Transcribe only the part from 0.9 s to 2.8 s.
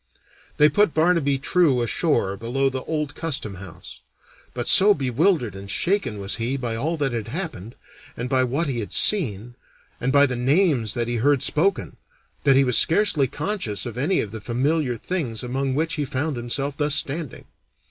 Barnaby True ashore below